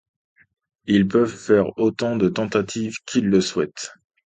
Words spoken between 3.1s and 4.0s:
le souhaitent.